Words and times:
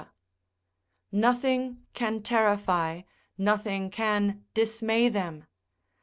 Nothing 1.11 1.85
can 1.93 2.23
terrify, 2.23 3.03
nothing 3.37 3.91
can 3.91 4.45
dismay 4.55 5.09
them. 5.09 5.45